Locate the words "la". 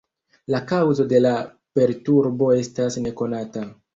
0.53-0.61, 1.25-1.33